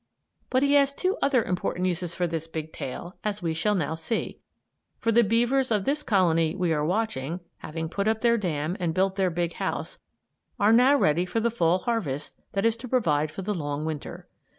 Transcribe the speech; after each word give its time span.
But 0.49 0.63
he 0.63 0.73
has 0.73 0.95
two 0.95 1.15
other 1.21 1.43
important 1.43 1.85
uses 1.85 2.15
for 2.15 2.25
this 2.25 2.47
big 2.47 2.73
tail, 2.73 3.17
as 3.23 3.43
we 3.43 3.53
shall 3.53 3.75
now 3.75 3.93
see; 3.93 4.39
for 4.97 5.11
the 5.11 5.23
beavers 5.23 5.69
of 5.69 5.85
this 5.85 6.01
colony 6.01 6.55
we 6.55 6.73
are 6.73 6.83
watching, 6.83 7.39
having 7.59 7.87
put 7.87 8.07
up 8.07 8.21
their 8.21 8.35
dam 8.35 8.75
and 8.79 8.95
built 8.95 9.15
their 9.15 9.29
big 9.29 9.53
house, 9.53 9.99
are 10.59 10.73
now 10.73 10.95
ready 10.97 11.27
for 11.27 11.39
the 11.39 11.51
Fall 11.51 11.77
harvest 11.77 12.33
that 12.53 12.65
is 12.65 12.75
to 12.77 12.87
provide 12.87 13.29
for 13.29 13.43
the 13.43 13.53
long 13.53 13.85
Winter. 13.85 14.27